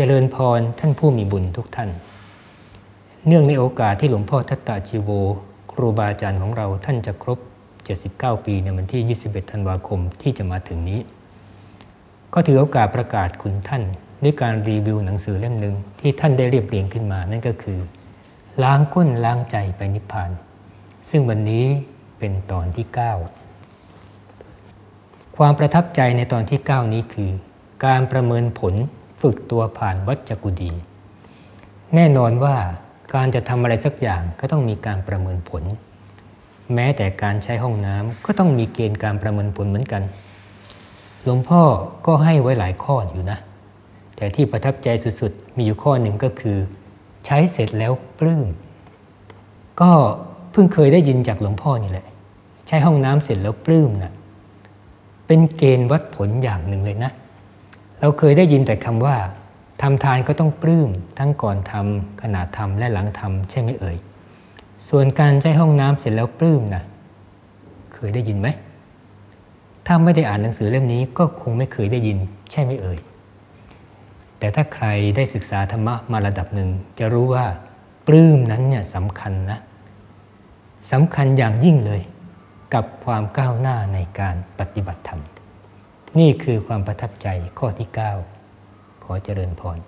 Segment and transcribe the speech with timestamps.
[0.00, 1.90] เจริญพรท่านผู้มีบุญทุกท่าน
[3.26, 5.10] เนื่องในโอกาสที่หลวงพ่อทัตตาชีโว
[5.72, 7.38] ครูบาอาจารย์ของเราท่านจะครบ
[7.92, 11.00] 79 ปีในวันที่ 21 ธันวาคมที่จะมาถึงนี้
[12.34, 13.82] ก็ถือโอกาสประกาศคุณท่าน
[14.22, 17.78] ด้วยการรีวิวหนังสือเล่มหนึ่งที่ท่านได้เรียบเรียงขึ้นมานั่นก็คือ
[18.62, 20.30] ล้างก้นล้างใจไปนิพพาน
[21.10, 21.64] ซึ่งวันนี้
[22.18, 22.86] เป็นตอนที่
[24.12, 27.30] 9 ความประทับใจในตอนที่ 9 นี้คือ
[27.84, 28.76] การประเมินผล
[29.20, 30.72] ฝึกตัวผ่านวัจกุดี
[31.94, 32.56] แน่นอนว่า
[33.14, 35.62] การจะทำอะไรสักอย่างก็ต้องมีการประเมินผล
[36.74, 40.02] แม้แต่การใช้ห้องน้ำก็ต้องมีเกณฑ์การประเมินผลเหมือนกัน
[41.24, 41.62] หลวงพ่อ
[42.06, 43.38] ก็ให้ไว้หลายข้ออยู่นะ
[44.16, 44.88] แต่ที่ประทับใจ
[45.20, 46.58] สุดๆ มีอยู่ข้อหนึ่งก็คือ
[47.26, 48.46] ใช้เสร็จแล้วปลื้ม
[49.80, 49.90] ก็
[50.52, 52.06] เพิ่งเคยได้ยินจากหลวงพ่อนี่แหละ
[52.68, 54.12] ใช้ห้องน้ำเสร็จแล้วปลื้มนะ
[55.26, 57.12] เป็นเกณฑ์วัดผลอย่างหนึ่งเลยนะ
[58.00, 59.16] เราเคยได้ยินแต่คำว่า
[59.82, 63.96] ทำทานก็ต้องปลื้มทั้งก่อนทำขณะทำและหลังทำใช่ไหมเอ่ย
[64.88, 66.82] ส่วนการใช้ห้องน้ำเสร็จแล้วปลื้มนะ
[67.94, 68.48] เคยได้ยินไหม
[69.86, 72.18] ถ้าไม่ได้อ่านหนังสือเล่มนี้ก็คงไม่เคยได้ยิน
[72.50, 72.98] ใช่ไหมเอ่ย
[74.38, 77.46] แต่ถ้าใครได้ศึกษาธรรมะมาระดับหนึ่ง จะรู้ว่า
[78.06, 79.58] ปลื้มนั้นเนี่ยสำคัญนะ
[80.92, 82.02] สำคัญอย่างยิ่งเลย
[82.74, 85.20] กับความก้าวหน้าในการปฏิบัติธรรม
[86.16, 87.28] นี่คือความประทับใจ
[87.58, 87.88] ข้อที่
[88.46, 89.78] 9 ขอเจริญพร